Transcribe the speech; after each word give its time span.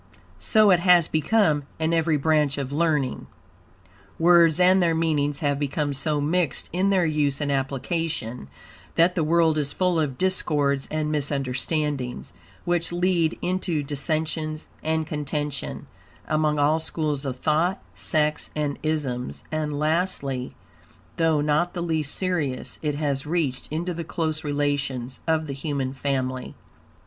So 0.39 0.71
it 0.71 0.79
has 0.79 1.07
become, 1.07 1.67
in 1.77 1.93
every 1.93 2.17
branch 2.17 2.57
of 2.57 2.73
learning. 2.73 3.27
Words 4.17 4.59
and 4.59 4.81
their 4.81 4.95
meanings 4.95 5.41
have 5.41 5.59
become 5.59 5.93
so 5.93 6.19
mixed 6.19 6.71
in 6.73 6.89
their 6.89 7.05
use 7.05 7.39
and 7.39 7.51
application, 7.51 8.47
that, 8.95 9.13
the 9.13 9.23
world 9.23 9.59
is 9.59 9.71
full 9.71 9.99
of 9.99 10.17
discords 10.17 10.87
and 10.89 11.11
misunderstandings, 11.11 12.33
which 12.65 12.91
lead 12.91 13.37
into 13.43 13.83
dissensions 13.83 14.67
and 14.81 15.05
contention, 15.05 15.85
among 16.27 16.57
all 16.57 16.79
schools 16.79 17.23
of 17.23 17.35
thought, 17.37 17.79
sects, 17.93 18.49
and 18.55 18.79
isms; 18.81 19.43
and 19.51 19.77
lastly, 19.77 20.55
though 21.17 21.41
not 21.41 21.75
the 21.75 21.83
least 21.83 22.15
serious, 22.15 22.79
it 22.81 22.95
has 22.95 23.27
reached 23.27 23.67
into 23.71 23.93
the 23.93 24.03
close 24.03 24.43
relations 24.43 25.19
of 25.27 25.45
the 25.45 25.53
human 25.53 25.93
family. 25.93 26.55